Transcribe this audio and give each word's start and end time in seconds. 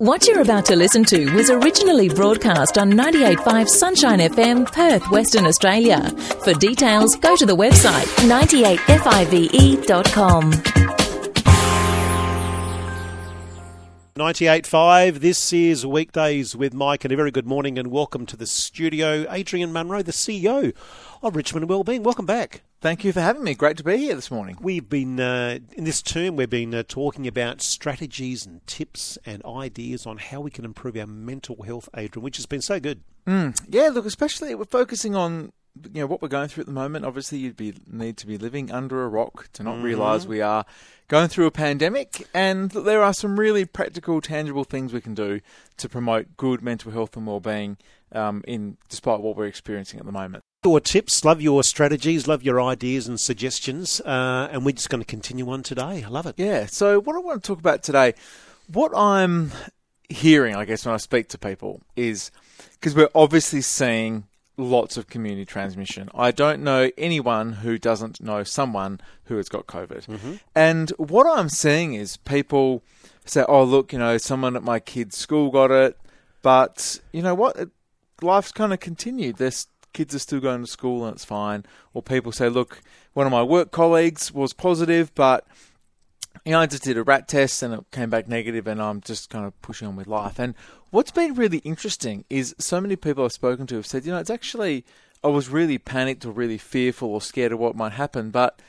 What 0.00 0.28
you're 0.28 0.42
about 0.42 0.64
to 0.66 0.76
listen 0.76 1.02
to 1.06 1.28
was 1.34 1.50
originally 1.50 2.08
broadcast 2.08 2.78
on 2.78 2.92
98.5 2.92 3.66
Sunshine 3.66 4.20
FM, 4.20 4.72
Perth, 4.72 5.10
Western 5.10 5.44
Australia. 5.44 6.08
For 6.44 6.54
details, 6.54 7.16
go 7.16 7.34
to 7.34 7.44
the 7.44 7.56
website 7.56 8.06
98five.com. 8.28 10.97
98.5, 14.18 15.20
this 15.20 15.52
is 15.52 15.86
Weekdays 15.86 16.56
with 16.56 16.74
Mike, 16.74 17.04
and 17.04 17.12
a 17.12 17.16
very 17.16 17.30
good 17.30 17.46
morning 17.46 17.78
and 17.78 17.88
welcome 17.88 18.26
to 18.26 18.36
the 18.36 18.48
studio. 18.48 19.24
Adrian 19.32 19.72
Munro, 19.72 20.02
the 20.02 20.10
CEO 20.10 20.74
of 21.22 21.36
Richmond 21.36 21.68
Wellbeing. 21.68 22.02
Welcome 22.02 22.26
back. 22.26 22.62
Thank 22.80 23.04
you 23.04 23.12
for 23.12 23.20
having 23.20 23.44
me. 23.44 23.54
Great 23.54 23.76
to 23.76 23.84
be 23.84 23.96
here 23.96 24.16
this 24.16 24.28
morning. 24.28 24.58
We've 24.60 24.88
been, 24.88 25.20
uh, 25.20 25.60
in 25.76 25.84
this 25.84 26.02
term, 26.02 26.34
we've 26.34 26.50
been 26.50 26.74
uh, 26.74 26.82
talking 26.88 27.28
about 27.28 27.62
strategies 27.62 28.44
and 28.44 28.66
tips 28.66 29.18
and 29.24 29.40
ideas 29.44 30.04
on 30.04 30.18
how 30.18 30.40
we 30.40 30.50
can 30.50 30.64
improve 30.64 30.96
our 30.96 31.06
mental 31.06 31.62
health, 31.62 31.88
Adrian, 31.96 32.24
which 32.24 32.38
has 32.38 32.46
been 32.46 32.60
so 32.60 32.80
good. 32.80 33.02
Mm, 33.24 33.56
yeah, 33.68 33.88
look, 33.88 34.04
especially 34.04 34.52
we're 34.56 34.64
focusing 34.64 35.14
on 35.14 35.52
you 35.92 36.00
know 36.00 36.06
what 36.06 36.22
we're 36.22 36.28
going 36.28 36.48
through 36.48 36.62
at 36.62 36.66
the 36.66 36.72
moment. 36.72 37.04
Obviously, 37.04 37.38
you'd 37.38 37.56
be 37.56 37.74
need 37.86 38.16
to 38.18 38.26
be 38.26 38.38
living 38.38 38.70
under 38.70 39.04
a 39.04 39.08
rock 39.08 39.48
to 39.54 39.62
not 39.62 39.76
mm-hmm. 39.76 39.84
realise 39.84 40.26
we 40.26 40.40
are 40.40 40.64
going 41.08 41.28
through 41.28 41.46
a 41.46 41.50
pandemic, 41.50 42.26
and 42.34 42.70
there 42.70 43.02
are 43.02 43.14
some 43.14 43.38
really 43.38 43.64
practical, 43.64 44.20
tangible 44.20 44.64
things 44.64 44.92
we 44.92 45.00
can 45.00 45.14
do 45.14 45.40
to 45.76 45.88
promote 45.88 46.36
good 46.36 46.62
mental 46.62 46.92
health 46.92 47.16
and 47.16 47.26
well-being 47.26 47.76
um, 48.12 48.42
in 48.46 48.76
despite 48.88 49.20
what 49.20 49.36
we're 49.36 49.46
experiencing 49.46 50.00
at 50.00 50.06
the 50.06 50.12
moment 50.12 50.42
your 50.64 50.80
tips, 50.80 51.24
love 51.24 51.40
your 51.40 51.62
strategies, 51.62 52.26
love 52.26 52.42
your 52.42 52.60
ideas 52.60 53.06
and 53.06 53.20
suggestions, 53.20 54.00
uh, 54.00 54.48
and 54.50 54.64
we're 54.64 54.72
just 54.72 54.90
going 54.90 55.00
to 55.00 55.06
continue 55.06 55.48
on 55.50 55.62
today. 55.62 56.02
I 56.04 56.08
love 56.08 56.26
it. 56.26 56.34
Yeah. 56.36 56.66
So, 56.66 57.00
what 57.00 57.14
I 57.14 57.20
want 57.20 57.42
to 57.42 57.46
talk 57.46 57.60
about 57.60 57.82
today, 57.82 58.14
what 58.66 58.92
I'm 58.96 59.52
hearing, 60.08 60.56
I 60.56 60.64
guess, 60.64 60.84
when 60.84 60.94
I 60.94 60.98
speak 60.98 61.28
to 61.28 61.38
people 61.38 61.80
is 61.96 62.30
because 62.72 62.94
we're 62.94 63.10
obviously 63.14 63.60
seeing 63.60 64.24
lots 64.58 64.96
of 64.96 65.06
community 65.06 65.46
transmission. 65.46 66.10
I 66.14 66.30
don't 66.30 66.62
know 66.62 66.90
anyone 66.98 67.54
who 67.54 67.78
doesn't 67.78 68.20
know 68.20 68.42
someone 68.42 69.00
who 69.24 69.36
has 69.36 69.48
got 69.48 69.66
COVID. 69.66 70.06
Mm-hmm. 70.06 70.34
And 70.54 70.90
what 70.98 71.26
I'm 71.26 71.48
seeing 71.48 71.94
is 71.94 72.16
people 72.18 72.82
say, 73.24 73.44
oh, 73.48 73.64
look, 73.64 73.92
you 73.92 73.98
know, 73.98 74.18
someone 74.18 74.56
at 74.56 74.62
my 74.62 74.80
kid's 74.80 75.16
school 75.16 75.50
got 75.50 75.70
it. 75.70 75.96
But 76.42 77.00
you 77.12 77.22
know 77.22 77.34
what? 77.34 77.68
Life's 78.20 78.52
kind 78.52 78.72
of 78.72 78.80
continued. 78.80 79.36
There's 79.36 79.68
kids 79.92 80.14
are 80.14 80.18
still 80.18 80.40
going 80.40 80.62
to 80.62 80.70
school 80.70 81.04
and 81.04 81.14
it's 81.14 81.24
fine. 81.24 81.64
Or 81.94 82.02
people 82.02 82.32
say, 82.32 82.48
look, 82.48 82.80
one 83.14 83.26
of 83.26 83.32
my 83.32 83.42
work 83.42 83.70
colleagues 83.70 84.32
was 84.32 84.52
positive, 84.52 85.14
but 85.14 85.46
you 86.48 86.52
know, 86.52 86.60
I 86.60 86.66
just 86.66 86.82
did 86.82 86.96
a 86.96 87.02
rat 87.02 87.28
test 87.28 87.62
and 87.62 87.74
it 87.74 87.80
came 87.90 88.08
back 88.08 88.26
negative, 88.26 88.66
and 88.66 88.80
I'm 88.80 89.02
just 89.02 89.28
kind 89.28 89.44
of 89.44 89.60
pushing 89.60 89.86
on 89.86 89.96
with 89.96 90.06
life. 90.06 90.38
And 90.38 90.54
what's 90.88 91.10
been 91.10 91.34
really 91.34 91.58
interesting 91.58 92.24
is 92.30 92.54
so 92.58 92.80
many 92.80 92.96
people 92.96 93.22
I've 93.22 93.34
spoken 93.34 93.66
to 93.66 93.74
have 93.74 93.84
said, 93.84 94.06
you 94.06 94.12
know, 94.12 94.18
it's 94.18 94.30
actually 94.30 94.86
I 95.22 95.28
was 95.28 95.50
really 95.50 95.76
panicked 95.76 96.24
or 96.24 96.30
really 96.30 96.56
fearful 96.56 97.10
or 97.10 97.20
scared 97.20 97.52
of 97.52 97.58
what 97.58 97.76
might 97.76 97.92
happen, 97.92 98.30
but 98.30 98.62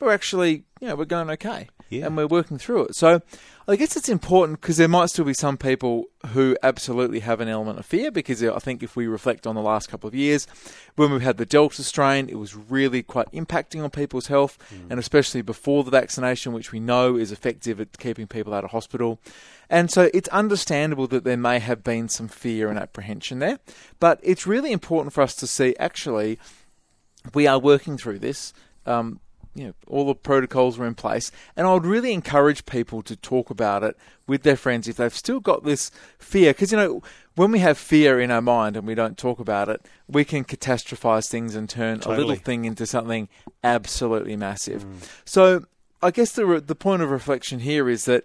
we're 0.00 0.12
actually, 0.12 0.64
you 0.80 0.88
know, 0.88 0.96
we're 0.96 1.04
going 1.04 1.30
okay 1.30 1.68
yeah. 1.88 2.06
and 2.06 2.16
we're 2.16 2.26
working 2.26 2.58
through 2.58 2.84
it. 2.86 2.94
So 2.94 3.20
I 3.68 3.76
guess 3.76 3.96
it's 3.96 4.08
important 4.08 4.60
because 4.60 4.76
there 4.76 4.88
might 4.88 5.10
still 5.10 5.24
be 5.24 5.34
some 5.34 5.56
people 5.56 6.04
who 6.28 6.56
absolutely 6.62 7.20
have 7.20 7.40
an 7.40 7.48
element 7.48 7.78
of 7.78 7.86
fear 7.86 8.10
because 8.10 8.42
I 8.42 8.58
think 8.58 8.82
if 8.82 8.96
we 8.96 9.06
reflect 9.06 9.46
on 9.46 9.54
the 9.54 9.62
last 9.62 9.88
couple 9.88 10.08
of 10.08 10.14
years, 10.14 10.46
when 10.96 11.12
we 11.12 11.20
had 11.20 11.36
the 11.36 11.46
Delta 11.46 11.82
strain, 11.82 12.28
it 12.28 12.38
was 12.38 12.54
really 12.54 13.02
quite 13.02 13.30
impacting 13.32 13.82
on 13.82 13.90
people's 13.90 14.26
health, 14.26 14.58
mm. 14.72 14.90
and 14.90 14.98
especially 14.98 15.42
before 15.42 15.84
the 15.84 15.90
vaccination, 15.90 16.52
which 16.52 16.72
we 16.72 16.80
know 16.80 17.16
is 17.16 17.32
effective 17.32 17.80
at 17.80 17.98
keeping 17.98 18.26
people 18.26 18.54
out 18.54 18.64
of 18.64 18.70
hospital. 18.70 19.20
And 19.68 19.90
so 19.90 20.10
it's 20.14 20.28
understandable 20.28 21.08
that 21.08 21.24
there 21.24 21.36
may 21.36 21.58
have 21.58 21.82
been 21.82 22.08
some 22.08 22.28
fear 22.28 22.68
and 22.68 22.78
apprehension 22.78 23.40
there, 23.40 23.58
but 23.98 24.20
it's 24.22 24.46
really 24.46 24.72
important 24.72 25.12
for 25.12 25.22
us 25.22 25.34
to 25.36 25.46
see 25.46 25.74
actually 25.78 26.38
we 27.34 27.48
are 27.48 27.58
working 27.58 27.98
through 27.98 28.20
this. 28.20 28.52
Um, 28.84 29.18
you 29.56 29.68
know, 29.68 29.74
all 29.86 30.06
the 30.06 30.14
protocols 30.14 30.76
were 30.76 30.86
in 30.86 30.94
place. 30.94 31.32
And 31.56 31.66
I 31.66 31.72
would 31.72 31.86
really 31.86 32.12
encourage 32.12 32.66
people 32.66 33.02
to 33.02 33.16
talk 33.16 33.48
about 33.48 33.82
it 33.82 33.96
with 34.26 34.42
their 34.42 34.56
friends 34.56 34.86
if 34.86 34.96
they've 34.96 35.14
still 35.14 35.40
got 35.40 35.64
this 35.64 35.90
fear. 36.18 36.52
Because, 36.52 36.70
you 36.70 36.76
know, 36.76 37.02
when 37.36 37.50
we 37.50 37.60
have 37.60 37.78
fear 37.78 38.20
in 38.20 38.30
our 38.30 38.42
mind 38.42 38.76
and 38.76 38.86
we 38.86 38.94
don't 38.94 39.16
talk 39.16 39.40
about 39.40 39.70
it, 39.70 39.80
we 40.06 40.24
can 40.24 40.44
catastrophize 40.44 41.28
things 41.28 41.54
and 41.54 41.70
turn 41.70 42.00
totally. 42.00 42.16
a 42.16 42.18
little 42.18 42.42
thing 42.42 42.66
into 42.66 42.86
something 42.86 43.30
absolutely 43.64 44.36
massive. 44.36 44.84
Mm. 44.84 45.08
So 45.24 45.64
I 46.02 46.10
guess 46.10 46.32
the, 46.32 46.62
the 46.64 46.74
point 46.74 47.02
of 47.02 47.10
reflection 47.10 47.60
here 47.60 47.88
is 47.88 48.04
that 48.04 48.24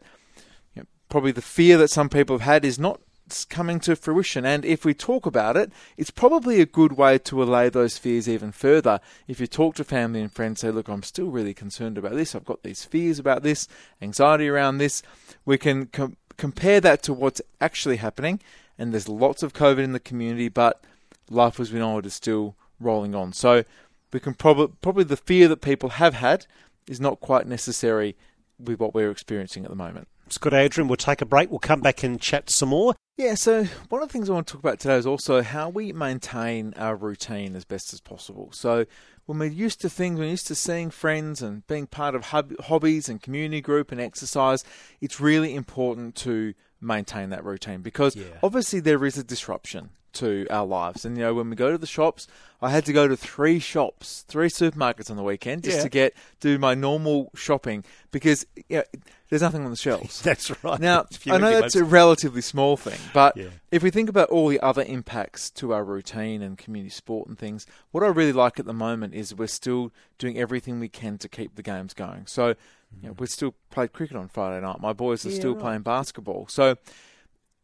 you 0.76 0.82
know, 0.82 0.88
probably 1.08 1.32
the 1.32 1.42
fear 1.42 1.78
that 1.78 1.90
some 1.90 2.10
people 2.10 2.38
have 2.38 2.46
had 2.46 2.66
is 2.66 2.78
not 2.78 3.00
coming 3.46 3.80
to 3.82 3.96
fruition. 3.96 4.46
And 4.46 4.64
if 4.66 4.86
we 4.86 4.94
talk 4.94 5.26
about 5.26 5.58
it, 5.58 5.72
it's 5.98 6.12
probably 6.12 6.62
a 6.62 6.66
good 6.66 6.94
way 6.94 7.18
to 7.20 7.44
allay 7.44 7.70
those 7.70 7.98
fears 7.98 8.28
even 8.30 8.52
further. 8.52 9.00
If 9.28 9.40
you 9.40 9.48
talk 9.48 9.76
to 9.76 9.84
family 9.84 10.22
and 10.22 10.32
friends, 10.32 10.62
say, 10.62 10.72
look, 10.72 10.88
I'm 10.88 11.04
still 11.04 11.28
really 11.28 11.54
concerned 11.54 11.98
about 11.98 12.14
this. 12.14 12.36
I've 12.36 12.46
got 12.46 12.64
these 12.64 12.84
fears 12.84 13.20
about 13.20 13.44
this, 13.44 13.68
anxiety 14.02 14.48
around 14.48 14.78
this. 14.78 15.02
We 15.46 15.58
can 15.58 15.88
com- 15.88 16.18
compare 16.38 16.82
that 16.82 17.04
to 17.04 17.14
what's 17.14 17.42
actually 17.60 17.98
happening. 17.98 18.40
And 18.78 18.92
there's 18.92 19.10
lots 19.10 19.44
of 19.44 19.54
COVID 19.54 19.80
in 19.80 19.94
the 19.94 20.00
community, 20.00 20.50
but 20.50 20.84
life 21.30 21.60
as 21.60 21.72
we 21.72 21.80
know 21.80 21.98
it 22.00 22.06
is 22.06 22.14
still 22.14 22.56
rolling 22.80 23.16
on. 23.16 23.34
So 23.34 23.64
we 24.12 24.20
can 24.20 24.34
probably, 24.34 24.74
probably 24.82 25.04
the 25.04 25.18
fear 25.18 25.48
that 25.48 25.62
people 25.62 25.90
have 25.90 26.16
had 26.16 26.46
is 26.88 27.00
not 27.00 27.20
quite 27.20 27.48
necessary 27.48 28.16
with 28.60 28.80
what 28.80 28.94
we're 28.94 29.12
experiencing 29.12 29.64
at 29.64 29.70
the 29.70 29.76
moment. 29.76 30.08
It's 30.32 30.38
good, 30.38 30.54
Adrian. 30.54 30.88
We'll 30.88 30.96
take 30.96 31.22
a 31.22 31.26
break. 31.26 31.50
We'll 31.50 31.60
come 31.60 31.82
back 31.82 32.04
and 32.04 32.18
chat 32.18 32.50
some 32.50 32.70
more. 32.70 32.96
Yeah, 33.18 33.36
so 33.36 33.66
one 33.90 34.02
of 34.02 34.08
the 34.08 34.14
things 34.14 34.30
I 34.30 34.34
want 34.34 34.48
to 34.48 34.54
talk 34.54 34.62
about 34.62 34.80
today 34.80 34.96
is 34.96 35.06
also 35.06 35.42
how 35.42 35.68
we 35.68 35.92
maintain 35.92 36.74
our 36.78 36.96
routine 36.96 37.54
as 37.54 37.66
best 37.66 37.92
as 37.92 38.00
possible. 38.00 38.50
So 38.54 38.86
when 39.26 39.40
we're 39.40 39.50
used 39.50 39.82
to 39.82 39.90
things, 39.90 40.18
we're 40.18 40.30
used 40.30 40.48
to 40.48 40.56
seeing 40.56 40.90
friends 40.90 41.42
and 41.42 41.68
being 41.68 41.86
part 41.86 42.16
of 42.16 42.28
hobbies 42.28 43.10
and 43.10 43.22
community 43.22 43.60
group 43.60 43.92
and 43.92 44.00
exercise, 44.00 44.64
it's 45.02 45.20
really 45.20 45.54
important 45.54 46.16
to 46.16 46.54
maintain 46.80 47.30
that 47.32 47.44
routine 47.44 47.82
because 47.82 48.16
yeah. 48.16 48.24
obviously 48.42 48.80
there 48.80 49.04
is 49.04 49.18
a 49.18 49.26
disruption 49.26 49.90
to 50.14 50.48
our 50.50 50.66
lives. 50.66 51.06
And 51.06 51.18
you 51.18 51.24
know, 51.24 51.34
when 51.34 51.50
we 51.50 51.56
go 51.56 51.72
to 51.72 51.78
the 51.78 51.88
shops, 51.88 52.28
I 52.62 52.70
had 52.70 52.86
to 52.86 52.94
go 52.94 53.08
to 53.08 53.18
three 53.18 53.60
shops, 53.60 54.24
three 54.28 54.50
supermarkets 54.50 55.10
on 55.10 55.18
the 55.18 55.24
weekend 55.24 55.64
just 55.64 55.78
yeah. 55.78 55.84
to 55.84 55.90
get 55.90 56.14
do 56.40 56.58
my 56.60 56.76
normal 56.76 57.32
shopping 57.34 57.84
because 58.12 58.46
you 58.56 58.78
know, 58.78 58.84
there's 59.30 59.42
nothing 59.42 59.64
on 59.64 59.72
the 59.72 59.78
shelves. 59.78 60.22
that's 60.24 60.52
right. 60.64 60.80
Now 60.80 61.06
I 61.28 61.38
know 61.38 61.60
that's 61.60 61.76
a 61.76 61.84
relatively 61.84 62.42
small 62.42 62.78
thing, 62.78 63.00
but 63.14 63.36
yeah. 63.36 63.48
if 63.72 63.82
we 63.82 63.90
think 63.90 64.10
about 64.10 64.30
all 64.30 64.48
the 64.48 64.60
other 64.60 64.84
impacts 64.84 65.50
to 65.52 65.74
our 65.74 65.84
routine 65.84 66.42
and 66.42 66.58
community 66.58 66.92
sport 66.92 67.28
and 67.28 67.38
things, 67.38 67.66
what 67.92 68.04
I 68.04 68.08
really 68.08 68.34
like 68.34 68.60
at 68.60 68.66
the 68.66 68.74
moment 68.74 69.16
is 69.16 69.34
we're 69.34 69.48
still 69.48 69.92
doing 70.20 70.38
everything 70.38 70.80
we 70.80 70.90
can 70.90 71.18
to 71.20 71.30
keep 71.30 71.56
the 71.56 71.64
games 71.64 71.94
going. 71.94 72.28
So 72.28 72.56
you 73.02 73.10
know, 73.10 73.16
we 73.18 73.28
still 73.28 73.56
played 73.70 73.94
cricket 73.94 74.18
on 74.18 74.28
Friday 74.28 74.64
night. 74.64 74.80
My 74.82 74.94
boys 74.94 75.26
are 75.26 75.30
yeah, 75.30 75.40
still 75.40 75.54
right. 75.54 75.62
playing 75.62 75.82
basketball. 75.82 76.48
So 76.48 76.76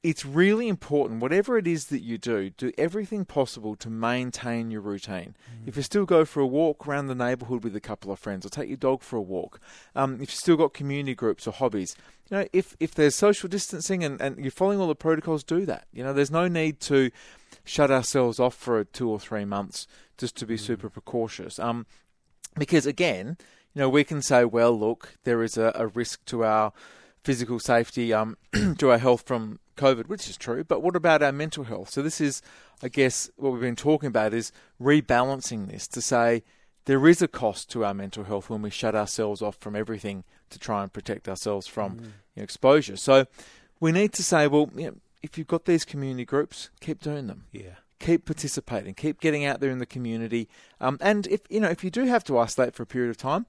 it's 0.03 0.25
really 0.25 0.67
important, 0.67 1.21
whatever 1.21 1.57
it 1.57 1.67
is 1.67 1.85
that 1.87 2.01
you 2.01 2.17
do, 2.17 2.51
do 2.51 2.71
everything 2.77 3.25
possible 3.25 3.75
to 3.75 3.89
maintain 3.89 4.69
your 4.69 4.81
routine. 4.81 5.35
Mm. 5.51 5.67
If 5.67 5.75
you 5.75 5.81
still 5.81 6.05
go 6.05 6.23
for 6.23 6.39
a 6.39 6.47
walk 6.47 6.87
around 6.87 7.07
the 7.07 7.15
neighbourhood 7.15 7.63
with 7.63 7.75
a 7.75 7.81
couple 7.81 8.11
of 8.11 8.19
friends, 8.19 8.45
or 8.45 8.49
take 8.49 8.69
your 8.69 8.77
dog 8.77 9.01
for 9.01 9.15
a 9.15 9.21
walk, 9.21 9.59
um, 9.95 10.15
if 10.15 10.21
you've 10.21 10.31
still 10.31 10.55
got 10.55 10.73
community 10.73 11.15
groups 11.15 11.47
or 11.47 11.51
hobbies, 11.51 11.95
you 12.29 12.37
know, 12.37 12.47
if, 12.53 12.75
if 12.79 12.93
there's 12.93 13.15
social 13.15 13.49
distancing 13.49 14.03
and, 14.03 14.21
and 14.21 14.37
you're 14.37 14.51
following 14.51 14.79
all 14.79 14.87
the 14.87 14.95
protocols, 14.95 15.43
do 15.43 15.65
that. 15.65 15.87
You 15.91 16.03
know, 16.03 16.13
there's 16.13 16.31
no 16.31 16.47
need 16.47 16.79
to 16.81 17.09
shut 17.63 17.89
ourselves 17.89 18.39
off 18.39 18.55
for 18.55 18.83
two 18.83 19.09
or 19.09 19.19
three 19.19 19.45
months 19.45 19.87
just 20.17 20.35
to 20.37 20.45
be 20.45 20.55
mm. 20.55 20.59
super 20.59 20.89
precautious. 20.89 21.57
Um, 21.57 21.85
because 22.57 22.85
again, 22.85 23.37
you 23.73 23.81
know, 23.81 23.89
we 23.89 24.03
can 24.03 24.21
say, 24.21 24.45
well, 24.45 24.77
look, 24.77 25.17
there 25.23 25.43
is 25.43 25.57
a, 25.57 25.71
a 25.75 25.87
risk 25.87 26.23
to 26.25 26.43
our 26.43 26.71
physical 27.23 27.59
safety, 27.59 28.13
um, 28.13 28.37
to 28.77 28.91
our 28.91 28.97
health 28.97 29.23
from 29.25 29.59
COVID, 29.77 30.07
which 30.07 30.29
is 30.29 30.37
true, 30.37 30.63
but 30.63 30.81
what 30.81 30.95
about 30.95 31.21
our 31.21 31.31
mental 31.31 31.63
health? 31.63 31.89
So 31.89 32.01
this 32.01 32.19
is, 32.19 32.41
I 32.83 32.89
guess, 32.89 33.29
what 33.37 33.51
we've 33.51 33.61
been 33.61 33.75
talking 33.75 34.07
about 34.07 34.33
is 34.33 34.51
rebalancing 34.81 35.69
this 35.69 35.87
to 35.89 36.01
say 36.01 36.43
there 36.85 37.07
is 37.07 37.21
a 37.21 37.27
cost 37.27 37.69
to 37.71 37.85
our 37.85 37.93
mental 37.93 38.23
health 38.23 38.49
when 38.49 38.61
we 38.61 38.69
shut 38.69 38.95
ourselves 38.95 39.41
off 39.41 39.57
from 39.57 39.75
everything 39.75 40.23
to 40.49 40.57
try 40.57 40.83
and 40.83 40.91
protect 40.91 41.27
ourselves 41.27 41.67
from 41.67 41.95
mm. 41.95 42.01
you 42.03 42.11
know, 42.37 42.43
exposure. 42.43 42.95
So 42.95 43.27
we 43.79 43.91
need 43.91 44.13
to 44.13 44.23
say, 44.23 44.47
well, 44.47 44.69
you 44.75 44.87
know, 44.87 44.95
if 45.21 45.37
you've 45.37 45.47
got 45.47 45.65
these 45.65 45.85
community 45.85 46.25
groups, 46.25 46.69
keep 46.79 47.01
doing 47.01 47.27
them. 47.27 47.45
Yeah. 47.51 47.75
Keep 47.99 48.25
participating. 48.25 48.93
Keep 48.93 49.19
getting 49.19 49.43
out 49.43 49.59
there 49.59 49.71
in 49.71 49.79
the 49.79 49.85
community. 49.85 50.47
Um, 50.79 50.97
and 51.01 51.27
if 51.27 51.41
you 51.49 51.59
know 51.59 51.69
if 51.69 51.83
you 51.83 51.89
do 51.89 52.05
have 52.05 52.23
to 52.25 52.37
isolate 52.37 52.75
for 52.75 52.83
a 52.83 52.85
period 52.85 53.09
of 53.09 53.17
time, 53.17 53.47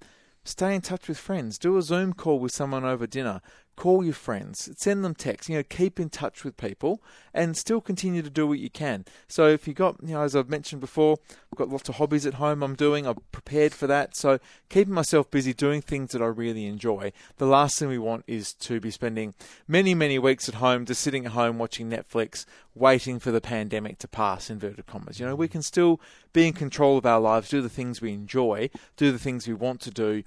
stay 0.49 0.75
in 0.75 0.81
touch 0.81 1.09
with 1.09 1.19
friends. 1.19 1.59
Do 1.59 1.77
a 1.77 1.83
Zoom 1.83 2.13
call 2.13 2.41
with 2.41 2.53
someone 2.53 2.85
over 2.85 3.07
dinner 3.07 3.41
call 3.79 4.03
your 4.05 4.13
friends, 4.13 4.69
send 4.77 5.05
them 5.05 5.15
texts, 5.15 5.49
you 5.49 5.55
know, 5.55 5.63
keep 5.63 6.01
in 6.01 6.11
touch 6.11 6.43
with 6.43 6.57
people 6.57 7.01
and 7.33 7.57
still 7.57 7.81
continue 7.81 8.23
to 8.23 8.29
do 8.29 8.45
what 8.45 8.59
you 8.59 8.69
can. 8.69 9.05
So 9.29 9.47
if 9.47 9.69
you 9.69 9.73
got, 9.73 10.03
you 10.03 10.15
know, 10.15 10.23
as 10.23 10.35
I've 10.35 10.51
mentioned 10.51 10.81
before, 10.81 11.19
I've 11.53 11.59
got 11.59 11.69
lots 11.69 11.89
of 11.89 11.95
hobbies 11.95 12.27
at 12.27 12.35
home 12.35 12.65
I'm 12.65 12.75
doing, 12.75 13.07
I'm 13.07 13.19
prepared 13.31 13.73
for 13.73 13.87
that. 13.87 14.17
So 14.17 14.41
keeping 14.69 14.93
myself 14.93 15.31
busy 15.31 15.55
doing 15.55 15.81
things 15.81 16.11
that 16.11 16.21
I 16.21 16.27
really 16.27 16.67
enjoy. 16.67 17.13
The 17.37 17.47
last 17.47 17.79
thing 17.79 17.89
we 17.89 17.99
want 17.99 18.25
is 18.27 18.53
to 18.55 18.81
be 18.81 18.91
spending 18.91 19.35
many, 19.69 19.95
many 19.95 20.19
weeks 20.19 20.49
at 20.49 20.57
home 20.57 20.85
just 20.85 21.01
sitting 21.01 21.25
at 21.25 21.33
home 21.33 21.57
watching 21.57 21.89
Netflix, 21.89 22.47
waiting 22.75 23.21
for 23.21 23.31
the 23.31 23.41
pandemic 23.41 23.99
to 23.99 24.09
pass, 24.09 24.51
inverted 24.51 24.87
commas. 24.87 25.21
You 25.21 25.27
know, 25.27 25.37
we 25.37 25.47
can 25.47 25.63
still 25.63 26.01
be 26.33 26.49
in 26.49 26.53
control 26.53 26.99
of 26.99 27.07
our 27.07 27.21
lives, 27.21 27.49
do 27.49 27.63
the 27.63 27.69
things 27.69 28.01
we 28.01 28.13
enjoy, 28.13 28.71
do 28.97 29.13
the 29.13 29.21
things 29.21 29.47
we 29.47 29.55
want 29.55 29.81
to 29.83 29.93
do, 29.93 30.25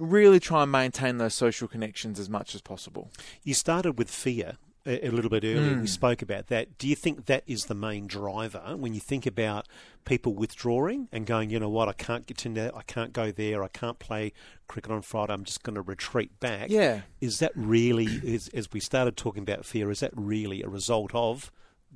really 0.00 0.40
try 0.40 0.62
and 0.62 0.72
maintain 0.72 1.18
those 1.18 1.34
social 1.34 1.68
connections 1.68 2.18
as 2.18 2.28
much 2.28 2.54
as 2.54 2.60
possible. 2.60 3.10
You 3.44 3.54
started 3.54 3.98
with 3.98 4.10
fear 4.10 4.56
a, 4.86 5.08
a 5.08 5.10
little 5.10 5.30
bit 5.30 5.44
earlier. 5.44 5.76
Mm. 5.76 5.82
We 5.82 5.86
spoke 5.86 6.22
about 6.22 6.46
that. 6.48 6.78
Do 6.78 6.88
you 6.88 6.96
think 6.96 7.26
that 7.26 7.44
is 7.46 7.66
the 7.66 7.74
main 7.74 8.06
driver 8.06 8.74
when 8.76 8.94
you 8.94 9.00
think 9.00 9.26
about 9.26 9.68
people 10.04 10.34
withdrawing 10.34 11.08
and 11.12 11.26
going, 11.26 11.50
you 11.50 11.60
know 11.60 11.68
what, 11.68 11.88
I 11.88 11.92
can't 11.92 12.26
get 12.26 12.46
in 12.46 12.54
there, 12.54 12.74
I 12.74 12.82
can't 12.82 13.12
go 13.12 13.30
there, 13.30 13.62
I 13.62 13.68
can't 13.68 13.98
play 13.98 14.32
cricket 14.66 14.90
on 14.90 15.02
Friday, 15.02 15.32
I'm 15.32 15.44
just 15.44 15.62
going 15.62 15.74
to 15.74 15.82
retreat 15.82 16.40
back? 16.40 16.70
Yeah. 16.70 17.02
Is 17.20 17.38
that 17.40 17.52
really, 17.54 18.06
is, 18.06 18.48
as 18.48 18.72
we 18.72 18.80
started 18.80 19.16
talking 19.16 19.42
about 19.42 19.66
fear, 19.66 19.90
is 19.90 20.00
that 20.00 20.12
really 20.14 20.62
a 20.62 20.68
result 20.68 21.10
of 21.14 21.52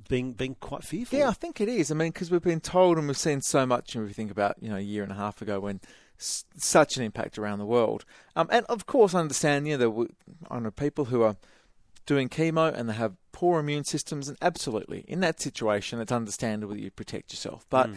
being 0.09 0.33
being 0.33 0.55
quite 0.59 0.83
fearful? 0.83 1.17
Yeah, 1.17 1.29
I 1.29 1.33
think 1.33 1.61
it 1.61 1.69
is. 1.69 1.89
I 1.89 1.95
mean, 1.95 2.11
because 2.11 2.29
we've 2.29 2.41
been 2.41 2.59
told 2.59 2.97
and 2.97 3.07
we've 3.07 3.17
seen 3.17 3.41
so 3.41 3.65
much, 3.65 3.95
and 3.95 4.05
we 4.05 4.13
think 4.13 4.29
about 4.29 4.57
you 4.61 4.69
know 4.69 4.75
a 4.75 4.81
year 4.81 5.03
and 5.03 5.11
a 5.11 5.15
half 5.15 5.41
ago 5.41 5.59
when 5.59 5.79
s- 6.19 6.45
such 6.57 6.97
an 6.97 7.03
impact 7.03 7.37
around 7.37 7.59
the 7.59 7.65
world. 7.65 8.05
Um, 8.35 8.47
and 8.51 8.65
of 8.67 8.85
course, 8.85 9.13
I 9.13 9.19
understand 9.19 9.67
you 9.67 9.77
know 9.77 9.91
there 9.91 10.07
I 10.49 10.59
know 10.59 10.71
people 10.71 11.05
who 11.05 11.21
are 11.21 11.37
doing 12.05 12.29
chemo 12.29 12.73
and 12.73 12.89
they 12.89 12.93
have 12.93 13.15
poor 13.31 13.59
immune 13.59 13.83
systems, 13.83 14.27
and 14.27 14.37
absolutely 14.41 15.03
in 15.07 15.19
that 15.21 15.41
situation, 15.41 15.99
it's 15.99 16.11
understandable 16.11 16.73
that 16.73 16.81
you 16.81 16.91
protect 16.91 17.33
yourself. 17.33 17.65
But 17.69 17.89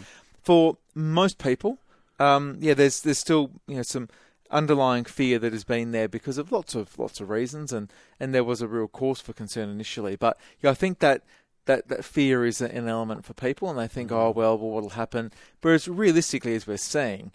for 0.43 0.77
most 0.95 1.37
people, 1.37 1.77
um, 2.19 2.57
yeah, 2.59 2.73
there's 2.73 3.01
there's 3.01 3.19
still 3.19 3.51
you 3.67 3.77
know 3.77 3.83
some 3.83 4.09
underlying 4.51 5.05
fear 5.05 5.37
that 5.37 5.53
has 5.53 5.63
been 5.63 5.91
there 5.91 6.07
because 6.07 6.37
of 6.39 6.51
lots 6.51 6.73
of 6.75 6.97
lots 6.97 7.21
of 7.21 7.29
reasons, 7.29 7.71
and 7.71 7.91
and 8.19 8.33
there 8.33 8.43
was 8.43 8.61
a 8.61 8.67
real 8.67 8.87
cause 8.87 9.21
for 9.21 9.33
concern 9.33 9.69
initially. 9.69 10.15
But 10.15 10.37
yeah, 10.61 10.71
I 10.71 10.73
think 10.73 10.99
that 10.99 11.23
that, 11.65 11.87
that 11.89 12.03
fear 12.03 12.45
is 12.45 12.61
an 12.61 12.89
element 12.89 13.25
for 13.25 13.33
people, 13.33 13.69
and 13.69 13.77
they 13.77 13.87
think, 13.87 14.11
oh 14.11 14.31
well, 14.31 14.57
well, 14.57 14.71
what'll 14.71 14.89
happen? 14.91 15.31
Whereas 15.61 15.87
realistically, 15.87 16.55
as 16.55 16.65
we're 16.65 16.77
seeing, 16.77 17.31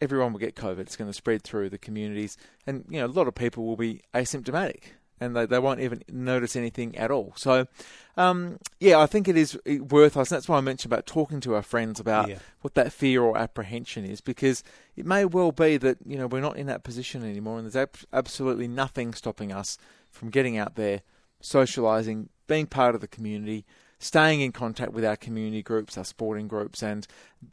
everyone 0.00 0.32
will 0.32 0.40
get 0.40 0.54
COVID. 0.54 0.80
It's 0.80 0.96
going 0.96 1.10
to 1.10 1.14
spread 1.14 1.42
through 1.42 1.70
the 1.70 1.78
communities, 1.78 2.36
and 2.66 2.84
you 2.88 3.00
know 3.00 3.06
a 3.06 3.08
lot 3.08 3.28
of 3.28 3.34
people 3.34 3.64
will 3.64 3.76
be 3.76 4.02
asymptomatic, 4.14 4.82
and 5.20 5.34
they, 5.36 5.46
they 5.46 5.58
won't 5.58 5.80
even 5.80 6.02
notice 6.10 6.56
anything 6.56 6.96
at 6.96 7.10
all. 7.10 7.32
So, 7.36 7.66
um, 8.16 8.58
yeah, 8.80 8.98
I 8.98 9.06
think 9.06 9.28
it 9.28 9.36
is 9.36 9.58
worth 9.66 10.16
us. 10.16 10.28
That's 10.28 10.48
why 10.48 10.58
I 10.58 10.60
mentioned 10.60 10.92
about 10.92 11.06
talking 11.06 11.40
to 11.40 11.54
our 11.54 11.62
friends 11.62 11.98
about 12.00 12.28
Yeah. 12.28 12.38
what 12.60 12.74
that 12.74 12.92
fear 12.92 13.22
or 13.22 13.36
apprehension 13.38 14.04
is, 14.04 14.20
because 14.20 14.62
it 14.96 15.06
may 15.06 15.24
well 15.24 15.52
be 15.52 15.76
that 15.78 15.98
you 16.04 16.16
know 16.18 16.26
we're 16.26 16.40
not 16.40 16.56
in 16.56 16.66
that 16.66 16.84
position 16.84 17.24
anymore, 17.24 17.58
and 17.58 17.66
there's 17.66 17.76
ab- 17.76 17.96
absolutely 18.12 18.68
nothing 18.68 19.14
stopping 19.14 19.52
us 19.52 19.78
from 20.10 20.30
getting 20.30 20.56
out 20.56 20.74
there, 20.76 21.02
socialising, 21.42 22.28
being 22.46 22.66
part 22.66 22.94
of 22.94 23.00
the 23.00 23.08
community, 23.08 23.64
staying 23.98 24.40
in 24.40 24.52
contact 24.52 24.92
with 24.92 25.04
our 25.04 25.16
community 25.16 25.62
groups, 25.62 25.96
our 25.96 26.04
sporting 26.04 26.48
groups, 26.48 26.82
and 26.82 27.06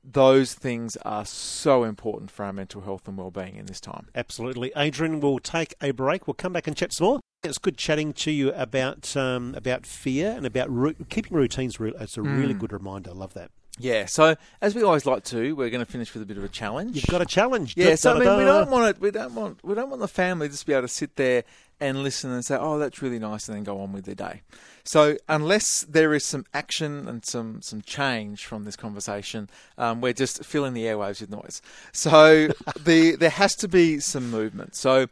those 0.04 0.54
things 0.54 0.98
are 0.98 1.26
so 1.26 1.84
important 1.84 2.32
for 2.32 2.44
our 2.46 2.54
mental 2.54 2.82
health 2.82 3.08
and 3.08 3.18
well-being 3.18 3.56
in 3.56 3.66
this 3.66 3.80
time. 3.80 4.08
Absolutely. 4.16 4.72
Adrian, 4.76 5.20
we'll 5.20 5.40
take 5.40 5.74
a 5.82 5.92
break. 5.92 6.28
We'll 6.28 6.34
come 6.34 6.54
back 6.54 6.68
and 6.68 6.76
chat 6.76 6.94
some 6.94 7.08
more. 7.08 7.20
It's 7.44 7.58
good 7.58 7.78
chatting 7.78 8.14
to 8.14 8.32
you 8.32 8.54
about 8.54 9.16
um, 9.18 9.54
about 9.56 9.86
fear 9.86 10.32
and 10.32 10.46
about 10.46 10.70
ru- 10.70 10.94
keeping 11.10 11.36
routines. 11.38 11.78
It's 11.80 12.18
a 12.18 12.22
really 12.22 12.54
good 12.54 12.72
reminder. 12.72 13.10
I 13.10 13.14
love 13.14 13.34
that. 13.34 13.52
Yeah. 13.78 14.06
So 14.06 14.36
as 14.62 14.76
we 14.76 14.84
always 14.84 15.06
like 15.06 15.24
to, 15.26 15.54
we're 15.54 15.70
going 15.70 15.84
to 15.84 15.92
finish 15.92 16.14
with 16.14 16.24
a 16.24 16.26
bit 16.26 16.38
of 16.38 16.44
a 16.46 16.48
challenge. 16.50 16.96
You've 16.96 17.08
got 17.08 17.22
a 17.22 17.26
challenge. 17.26 17.74
Yeah, 17.76 17.96
so 17.96 18.12
I 18.12 18.14
mean, 18.14 18.22
we 18.22 18.26
Da-da-da. 18.28 18.60
don't 18.60 18.70
want 18.72 18.96
it. 18.96 19.02
We 19.02 19.12
don't 19.12 19.36
want. 19.36 19.60
We 19.64 19.74
don't 19.76 19.90
want 19.90 20.00
the 20.02 20.08
family 20.08 20.48
just 20.48 20.62
to 20.62 20.66
be 20.68 20.74
able 20.74 20.84
to 20.84 20.88
sit 20.88 21.16
there 21.18 21.44
and 21.84 22.02
listen 22.02 22.32
and 22.32 22.44
say, 22.44 22.58
"Oh, 22.60 22.80
that's 22.80 23.02
really 23.02 23.20
nice," 23.20 23.48
and 23.48 23.56
then 23.56 23.64
go 23.64 23.82
on 23.82 23.92
with 23.92 24.06
their 24.06 24.16
day. 24.16 24.42
So, 24.84 25.18
unless 25.28 25.82
there 25.82 26.14
is 26.14 26.26
some 26.26 26.46
action 26.54 27.08
and 27.08 27.26
some 27.26 27.62
some 27.62 27.82
change 27.82 28.46
from 28.46 28.64
this 28.64 28.76
conversation, 28.76 29.50
um, 29.78 30.02
we're 30.02 30.14
just 30.14 30.44
filling 30.46 30.74
the 30.74 30.86
airwaves 30.86 31.22
with 31.22 31.30
noise. 31.30 31.62
So, 31.92 32.48
the 32.80 33.16
there 33.16 33.30
has 33.30 33.56
to 33.58 33.68
be 33.68 34.00
some 34.00 34.32
movement. 34.32 34.76
So. 34.76 35.08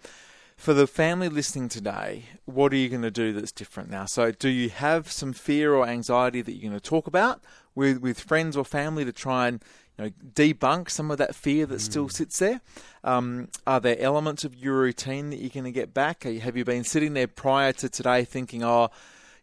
For 0.57 0.75
the 0.75 0.85
family 0.85 1.27
listening 1.27 1.69
today, 1.69 2.25
what 2.45 2.71
are 2.71 2.75
you 2.75 2.87
going 2.87 3.01
to 3.01 3.09
do 3.09 3.33
that's 3.33 3.51
different 3.51 3.89
now? 3.89 4.05
So, 4.05 4.29
do 4.29 4.47
you 4.47 4.69
have 4.69 5.11
some 5.11 5.33
fear 5.33 5.73
or 5.73 5.87
anxiety 5.87 6.43
that 6.43 6.51
you're 6.51 6.69
going 6.69 6.79
to 6.79 6.89
talk 6.89 7.07
about 7.07 7.41
with, 7.73 7.97
with 7.97 8.19
friends 8.19 8.55
or 8.55 8.63
family 8.63 9.03
to 9.03 9.11
try 9.11 9.47
and 9.47 9.63
you 10.01 10.09
know, 10.09 10.11
debunk 10.33 10.89
some 10.89 11.11
of 11.11 11.17
that 11.17 11.35
fear 11.35 11.65
that 11.67 11.81
still 11.81 12.09
sits 12.09 12.39
there? 12.39 12.61
Um, 13.03 13.49
are 13.65 13.79
there 13.79 13.99
elements 13.99 14.43
of 14.43 14.55
your 14.55 14.79
routine 14.79 15.29
that 15.29 15.37
you're 15.37 15.49
going 15.49 15.63
to 15.65 15.71
get 15.71 15.93
back? 15.93 16.25
Are 16.25 16.29
you- 16.29 16.41
Have 16.41 16.57
you 16.57 16.65
been 16.65 16.83
sitting 16.83 17.13
there 17.13 17.27
prior 17.27 17.73
to 17.73 17.89
today 17.89 18.23
thinking, 18.23 18.63
oh, 18.63 18.89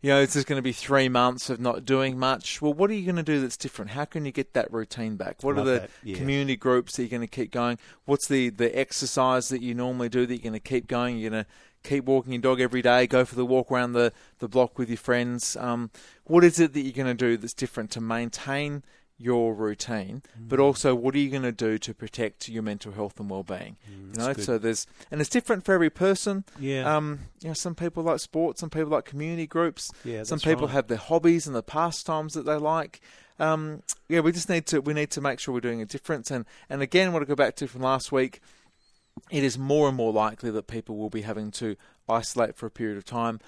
you 0.01 0.11
know, 0.11 0.21
this 0.21 0.37
is 0.37 0.45
going 0.45 0.59
to 0.59 0.63
be 0.63 0.73
three 0.73 1.09
months 1.09 1.51
of 1.51 1.59
not 1.59 1.85
doing 1.85 2.19
much? 2.19 2.63
Well, 2.63 2.73
what 2.73 2.89
are 2.91 2.95
you 2.95 3.05
going 3.05 3.17
to 3.17 3.23
do 3.23 3.41
that's 3.41 3.57
different? 3.57 3.93
How 3.93 4.05
can 4.05 4.25
you 4.25 4.31
get 4.31 4.55
that 4.55 4.73
routine 4.73 5.17
back? 5.17 5.43
What 5.43 5.57
Love 5.57 5.67
are 5.67 5.71
the 5.71 5.89
yeah. 6.05 6.17
community 6.17 6.55
groups 6.57 6.97
that 6.97 7.03
you're 7.03 7.11
going 7.11 7.23
to 7.23 7.27
keep 7.27 7.51
going? 7.51 7.79
What's 8.05 8.29
the, 8.29 8.51
the 8.51 8.77
exercise 8.79 9.49
that 9.49 9.61
you 9.61 9.75
normally 9.75 10.09
do 10.09 10.25
that 10.25 10.33
you're 10.33 10.43
going 10.51 10.53
to 10.53 10.61
keep 10.61 10.87
going? 10.87 11.19
You're 11.19 11.31
going 11.31 11.45
to 11.45 11.51
keep 11.83 12.05
walking 12.05 12.33
your 12.33 12.43
dog 12.43 12.61
every 12.61 12.83
day, 12.83 13.07
go 13.07 13.25
for 13.25 13.35
the 13.35 13.47
walk 13.47 13.73
around 13.73 13.93
the, 13.93 14.13
the 14.39 14.49
block 14.49 14.79
with 14.79 14.89
your 14.89 14.99
friends. 14.99 15.57
Um, 15.57 15.91
what 16.25 16.45
is 16.45 16.61
it 16.61 16.75
that 16.75 16.81
you're 16.81 16.93
going 16.93 17.07
to 17.07 17.15
do 17.15 17.37
that's 17.37 17.55
different 17.55 17.91
to 17.93 18.01
maintain 18.01 18.85
your 19.19 19.53
routine, 19.55 20.23
Mm. 20.41 20.49
but 20.49 20.61
also 20.61 20.95
what 20.95 21.15
are 21.15 21.19
you 21.19 21.29
going 21.31 21.43
to 21.43 21.51
do 21.53 21.77
to 21.79 21.93
protect 21.93 22.49
your 22.49 22.63
mental 22.63 22.93
health 22.93 23.19
and 23.19 23.29
well-being? 23.29 23.77
you 23.91 23.97
know, 24.17 24.29
Mm, 24.29 24.37
good. 24.37 24.45
so 24.45 24.59
there's 24.59 24.87
and 25.11 25.21
it's 25.21 25.29
different 25.31 25.65
for 25.65 25.75
every 25.75 25.91
person. 25.91 26.45
Yeah. 26.59 26.97
Um, 26.97 27.21
you 27.41 27.49
know, 27.49 27.55
some 27.55 27.75
people 27.75 28.03
like 28.05 28.21
sports, 28.21 28.61
some 28.61 28.71
people 28.71 28.91
like 28.91 29.05
community 29.05 29.47
groups. 29.47 29.91
Yeah, 30.05 30.23
some 30.23 30.39
people 30.39 30.67
right. 30.69 30.73
have 30.75 30.87
their 30.87 30.99
hobbies 30.99 31.47
and 31.47 31.57
the 31.57 31.63
pastimes 31.65 32.35
that 32.35 32.47
they 32.47 32.55
like. 32.55 33.01
Um, 33.41 33.83
yeah, 34.09 34.21
we 34.21 34.33
just 34.33 34.49
need 34.49 34.67
to 34.67 34.81
we 34.81 34.95
need 34.95 35.11
to 35.13 35.21
make 35.21 35.39
sure 35.41 35.53
we're 35.55 35.61
doing 35.61 35.83
a 35.83 35.87
difference. 35.87 36.31
And 36.31 36.45
and 36.71 36.81
again, 36.83 37.13
what 37.13 37.23
I 37.23 37.25
go 37.25 37.35
back 37.35 37.57
to 37.57 37.67
from 37.69 37.83
last 37.83 38.13
week, 38.13 38.41
it 39.31 39.43
is 39.43 39.59
more 39.59 39.89
and 39.89 39.97
more 39.97 40.13
likely 40.13 40.51
that 40.53 40.67
people 40.69 40.97
will 40.97 41.11
be 41.11 41.23
having 41.23 41.51
to 41.53 41.75
isolate 42.09 42.55
for 42.57 42.67
a 42.67 42.71
period 42.71 42.97
of 42.99 43.05
time. 43.05 43.41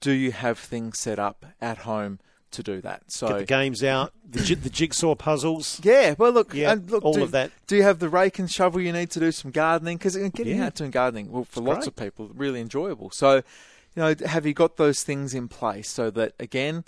Do 0.00 0.12
you 0.12 0.32
have 0.32 0.58
things 0.58 0.98
set 0.98 1.18
up 1.18 1.44
at 1.60 1.78
home 1.78 2.18
to 2.52 2.62
do 2.62 2.80
that? 2.80 3.02
So 3.10 3.28
Get 3.28 3.38
the 3.38 3.44
games 3.44 3.82
out, 3.84 4.12
the, 4.28 4.40
ji- 4.40 4.54
the 4.54 4.70
jigsaw 4.70 5.14
puzzles. 5.14 5.80
yeah, 5.82 6.14
well, 6.18 6.32
look, 6.32 6.54
Yeah, 6.54 6.72
and 6.72 6.90
look, 6.90 7.04
all 7.04 7.14
do, 7.14 7.22
of 7.22 7.30
that. 7.32 7.50
Do 7.66 7.76
you 7.76 7.82
have 7.82 7.98
the 7.98 8.08
rake 8.08 8.38
and 8.38 8.50
shovel 8.50 8.80
you 8.80 8.92
need 8.92 9.10
to 9.10 9.20
do 9.20 9.32
some 9.32 9.50
gardening? 9.50 9.96
Because 9.98 10.16
uh, 10.16 10.28
getting 10.32 10.58
Yeah. 10.58 10.66
out 10.66 10.74
doing 10.74 10.90
gardening, 10.90 11.30
well, 11.30 11.44
for 11.44 11.60
It's 11.60 11.66
lots 11.66 11.78
great. 11.78 11.86
of 11.88 11.96
people, 11.96 12.30
really 12.34 12.60
enjoyable. 12.60 13.10
So, 13.10 13.36
you 13.36 13.42
know, 13.96 14.14
have 14.26 14.46
you 14.46 14.54
got 14.54 14.76
those 14.76 15.02
things 15.02 15.34
in 15.34 15.48
place 15.48 15.88
so 15.88 16.10
that 16.10 16.34
again, 16.38 16.84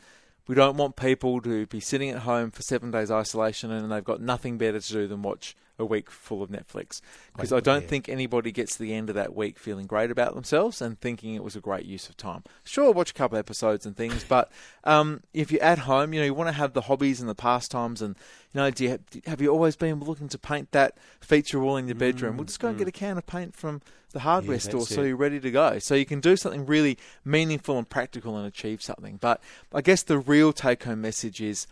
we 0.46 0.54
don't 0.54 0.76
want 0.76 0.96
people 0.96 1.40
to 1.42 1.66
be 1.66 1.80
sitting 1.80 2.10
at 2.10 2.20
home 2.20 2.50
for 2.50 2.62
seven 2.62 2.90
days 2.90 3.10
isolation 3.10 3.70
and 3.70 3.90
they've 3.92 4.02
got 4.04 4.20
nothing 4.20 4.58
better 4.58 4.80
to 4.80 4.92
do 4.92 5.06
than 5.06 5.22
watch 5.22 5.56
a 5.80 5.84
week 5.84 6.10
full 6.10 6.42
of 6.42 6.50
Netflix. 6.50 7.00
Because 7.34 7.52
I 7.52 7.60
don't 7.60 7.82
yeah. 7.82 7.88
think 7.88 8.08
anybody 8.08 8.52
gets 8.52 8.76
to 8.76 8.82
the 8.82 8.94
end 8.94 9.08
of 9.08 9.14
that 9.16 9.34
week 9.34 9.58
feeling 9.58 9.86
great 9.86 10.10
about 10.10 10.34
themselves 10.34 10.80
and 10.80 11.00
thinking 11.00 11.34
it 11.34 11.42
was 11.42 11.56
a 11.56 11.60
great 11.60 11.86
use 11.86 12.08
of 12.08 12.16
time. 12.16 12.44
Sure, 12.64 12.92
watch 12.92 13.10
a 13.10 13.14
couple 13.14 13.38
episodes 13.38 13.86
and 13.86 13.96
things, 13.96 14.24
but 14.24 14.50
um, 14.84 15.22
if 15.34 15.50
you're 15.50 15.62
at 15.62 15.80
home, 15.80 16.12
you 16.12 16.20
know, 16.20 16.26
you 16.26 16.34
want 16.34 16.48
to 16.48 16.54
have 16.54 16.74
the 16.74 16.82
hobbies 16.82 17.20
and 17.20 17.28
the 17.28 17.34
pastimes 17.34 18.02
and 18.02 18.16
you 18.52 18.60
know, 18.60 18.70
do 18.70 18.84
you 18.84 18.90
have, 18.90 19.00
have 19.26 19.40
you 19.40 19.48
always 19.48 19.76
been 19.76 20.00
looking 20.00 20.28
to 20.28 20.38
paint 20.38 20.72
that 20.72 20.96
feature 21.20 21.60
wall 21.60 21.76
in 21.76 21.86
your 21.86 21.94
bedroom? 21.94 22.36
Well, 22.36 22.44
just 22.44 22.58
go 22.58 22.68
and 22.68 22.78
get 22.78 22.88
a 22.88 22.92
can 22.92 23.16
of 23.16 23.26
paint 23.26 23.54
from 23.54 23.80
the 24.12 24.20
hardware 24.20 24.58
Mm, 24.58 24.64
Yeah, 24.64 24.70
store 24.70 24.86
so 24.86 25.02
it. 25.02 25.08
you're 25.08 25.16
ready 25.16 25.38
to 25.38 25.50
go. 25.52 25.78
So 25.78 25.94
you 25.94 26.04
can 26.04 26.18
do 26.18 26.36
something 26.36 26.66
really 26.66 26.98
meaningful 27.24 27.78
and 27.78 27.88
practical 27.88 28.36
and 28.36 28.46
achieve 28.46 28.82
something. 28.82 29.18
But 29.20 29.40
I 29.72 29.82
guess 29.82 30.02
the 30.02 30.18
real 30.18 30.52
take 30.52 30.82
home 30.82 31.00
message 31.00 31.40
is 31.40 31.68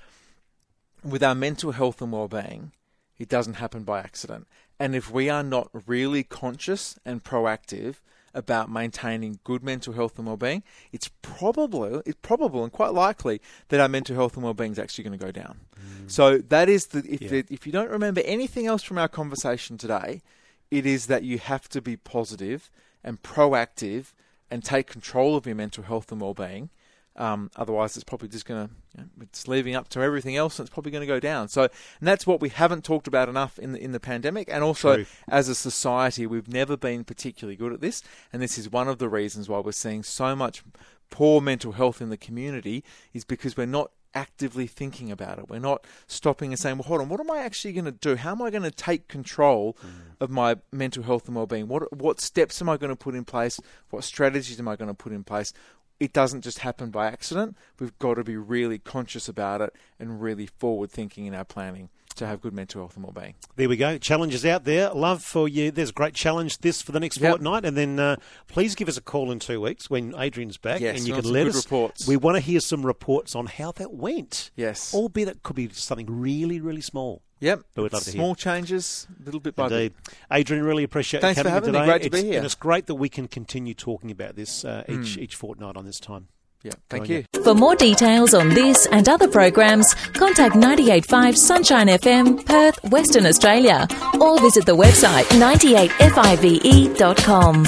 with 1.02 1.22
our 1.22 1.34
mental 1.34 1.72
health 1.72 2.00
and 2.00 2.12
well-being, 2.12 2.72
it 3.18 3.28
doesn't 3.28 3.54
happen 3.54 3.82
by 3.84 4.00
accident. 4.00 4.46
And 4.78 4.94
if 4.94 5.10
we 5.10 5.28
are 5.28 5.42
not 5.42 5.70
really 5.86 6.22
conscious 6.22 6.98
and 7.04 7.22
proactive 7.24 7.96
about 8.34 8.70
maintaining 8.70 9.40
good 9.42 9.64
mental 9.64 9.94
health 9.94 10.18
and 10.18 10.26
well-being, 10.26 10.62
it's 10.92 11.10
probably 11.22 12.00
it's 12.06 12.18
probable 12.22 12.62
and 12.62 12.72
quite 12.72 12.92
likely 12.92 13.40
that 13.68 13.80
our 13.80 13.88
mental 13.88 14.14
health 14.14 14.34
and 14.34 14.44
well-being 14.44 14.72
is 14.72 14.78
actually 14.78 15.04
going 15.04 15.18
to 15.18 15.24
go 15.24 15.32
down. 15.32 15.60
Mm. 15.74 16.10
So 16.10 16.38
that 16.38 16.68
is 16.68 16.86
the 16.88 17.00
if 17.08 17.22
Yeah. 17.22 17.28
the, 17.28 17.44
if 17.50 17.66
you 17.66 17.72
don't 17.72 17.90
remember 17.90 18.20
anything 18.24 18.66
else 18.66 18.82
from 18.82 18.98
our 18.98 19.08
conversation 19.08 19.78
today, 19.78 20.22
it 20.70 20.86
is 20.86 21.06
that 21.06 21.24
you 21.24 21.38
have 21.38 21.68
to 21.70 21.80
be 21.80 21.96
positive 21.96 22.70
and 23.02 23.22
proactive 23.22 24.12
and 24.50 24.62
take 24.62 24.86
control 24.86 25.34
of 25.36 25.46
your 25.46 25.56
mental 25.56 25.84
health 25.84 26.12
and 26.12 26.20
well-being 26.20 26.70
Um, 27.18 27.50
otherwise, 27.56 27.96
it's 27.96 28.04
probably 28.04 28.28
just 28.28 28.46
going 28.46 28.68
to, 28.68 28.74
you 28.96 29.02
know, 29.02 29.08
it's 29.22 29.48
leaving 29.48 29.74
up 29.74 29.88
to 29.88 30.00
everything 30.00 30.36
else, 30.36 30.58
and 30.58 30.66
it's 30.66 30.72
probably 30.72 30.92
going 30.92 31.02
to 31.02 31.06
go 31.06 31.18
down. 31.18 31.48
So, 31.48 31.62
and 31.62 32.06
that's 32.06 32.26
what 32.26 32.40
we 32.40 32.48
haven't 32.48 32.84
talked 32.84 33.08
about 33.08 33.28
enough 33.28 33.58
in 33.58 33.72
the 33.72 33.82
in 33.82 33.90
the 33.90 34.00
pandemic, 34.00 34.48
and 34.50 34.62
also 34.62 34.96
True. 34.96 35.06
as 35.28 35.48
a 35.48 35.54
society, 35.54 36.26
we've 36.26 36.48
never 36.48 36.76
been 36.76 37.02
particularly 37.02 37.56
good 37.56 37.72
at 37.72 37.80
this, 37.80 38.02
and 38.32 38.40
this 38.40 38.56
is 38.56 38.70
one 38.70 38.86
of 38.86 38.98
the 38.98 39.08
reasons 39.08 39.48
why 39.48 39.58
we're 39.58 39.72
seeing 39.72 40.04
so 40.04 40.36
much 40.36 40.62
poor 41.10 41.40
mental 41.40 41.72
health 41.72 42.00
in 42.00 42.10
the 42.10 42.16
community 42.16 42.84
is 43.12 43.24
because 43.24 43.56
we're 43.56 43.66
not 43.66 43.90
actively 44.14 44.66
thinking 44.66 45.10
about 45.10 45.38
it. 45.38 45.48
We're 45.48 45.58
not 45.58 45.84
stopping 46.06 46.52
and 46.52 46.58
saying, 46.58 46.78
"Well, 46.78 46.88
hold 46.88 47.00
on, 47.00 47.08
what 47.08 47.20
am 47.20 47.30
I 47.30 47.38
actually 47.38 47.72
going 47.72 47.84
to 47.84 47.92
do? 47.92 48.16
How 48.16 48.32
am 48.32 48.42
I 48.42 48.50
going 48.50 48.62
to 48.62 48.70
take 48.70 49.08
control 49.08 49.76
of 50.20 50.30
my 50.30 50.56
mental 50.72 51.02
health 51.02 51.26
and 51.26 51.36
well-being? 51.36 51.68
What 51.68 51.92
what 51.92 52.20
steps 52.20 52.62
am 52.62 52.68
I 52.68 52.76
going 52.76 52.90
to 52.90 52.96
put 52.96 53.14
in 53.14 53.24
place? 53.24 53.60
What 53.90 54.04
strategies 54.04 54.58
am 54.58 54.68
I 54.68 54.76
going 54.76 54.88
to 54.88 54.94
put 54.94 55.12
in 55.12 55.24
place?" 55.24 55.52
It 56.00 56.12
doesn't 56.12 56.42
just 56.42 56.60
happen 56.60 56.90
by 56.90 57.08
accident. 57.08 57.56
We've 57.80 57.98
got 57.98 58.14
to 58.14 58.24
be 58.24 58.36
really 58.36 58.78
conscious 58.78 59.28
about 59.28 59.60
it 59.60 59.74
and 59.98 60.20
really 60.22 60.46
forward 60.46 60.90
thinking 60.90 61.26
in 61.26 61.34
our 61.34 61.44
planning 61.44 61.88
to 62.14 62.26
have 62.26 62.40
good 62.40 62.52
mental 62.52 62.80
health 62.80 62.96
and 62.96 63.04
well-being. 63.04 63.34
There 63.56 63.68
we 63.68 63.76
go. 63.76 63.96
Challenges 63.98 64.44
out 64.44 64.64
there. 64.64 64.90
Love 64.90 65.22
for 65.22 65.48
you. 65.48 65.70
There's 65.70 65.90
a 65.90 65.92
great 65.92 66.14
challenge 66.14 66.58
this 66.58 66.82
for 66.82 66.90
the 66.92 66.98
next 67.00 67.18
Yep. 67.20 67.30
fortnight, 67.30 67.64
and 67.64 67.76
then 67.76 67.98
uh, 68.00 68.16
please 68.48 68.74
give 68.74 68.88
us 68.88 68.96
a 68.96 69.00
call 69.00 69.30
in 69.30 69.38
two 69.38 69.60
weeks 69.60 69.88
when 69.88 70.14
Adrian's 70.18 70.56
back, 70.56 70.80
Yes, 70.80 70.98
and 70.98 71.06
you 71.06 71.14
can 71.14 71.24
let 71.32 71.44
good 71.44 71.54
us. 71.56 71.64
reports. 71.64 72.08
We 72.08 72.16
want 72.16 72.36
to 72.36 72.40
hear 72.40 72.58
some 72.60 72.84
reports 72.84 73.36
on 73.36 73.46
how 73.46 73.70
that 73.72 73.92
went. 73.92 74.50
Yes. 74.56 74.92
albeit 74.94 75.28
it 75.28 75.42
could 75.44 75.54
be 75.56 75.68
something 75.72 76.06
really, 76.08 76.60
really 76.60 76.80
small. 76.80 77.22
Yep. 77.40 77.60
But 77.74 77.82
we'd 77.82 77.92
love 77.92 78.02
to 78.04 78.10
hear. 78.10 78.18
Small 78.18 78.34
changes, 78.34 79.06
little 79.24 79.40
bit 79.40 79.54
by 79.54 79.66
Indeed, 79.66 79.92
Adrian, 80.32 80.64
really 80.64 80.84
appreciate 80.84 81.20
Thanks 81.20 81.38
you 81.38 81.44
for 81.44 81.50
coming 81.50 81.64
having 81.64 81.72
me. 81.72 81.78
today. 81.80 81.90
Great 81.90 82.02
to 82.02 82.10
be 82.10 82.22
here. 82.24 82.36
And 82.38 82.46
it's 82.46 82.54
great 82.54 82.86
that 82.86 82.94
we 82.96 83.08
can 83.08 83.28
continue 83.28 83.74
talking 83.74 84.10
about 84.10 84.34
this 84.36 84.64
uh, 84.64 84.84
each 84.88 85.16
each 85.16 85.36
fortnight 85.36 85.76
on 85.76 85.84
this 85.84 86.00
time. 86.00 86.28
Yeah. 86.64 86.72
Thank 86.90 87.02
on 87.02 87.08
you. 87.08 87.24
you. 87.34 87.42
For 87.44 87.54
more 87.54 87.76
details 87.76 88.34
on 88.34 88.48
this 88.48 88.86
and 88.90 89.08
other 89.08 89.28
programs, 89.28 89.94
contact 89.94 90.56
985 90.56 91.38
Sunshine 91.38 91.86
FM, 91.86 92.44
Perth, 92.44 92.82
Western 92.90 93.26
Australia, 93.26 93.86
or 94.20 94.40
visit 94.40 94.66
the 94.66 94.74
website 94.76 95.22
98five.com. 95.38 97.64